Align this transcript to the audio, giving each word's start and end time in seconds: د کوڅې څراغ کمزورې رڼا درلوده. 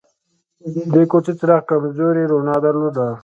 د 0.93 0.95
کوڅې 1.11 1.33
څراغ 1.39 1.63
کمزورې 1.69 2.23
رڼا 2.31 2.55
درلوده. 2.65 3.07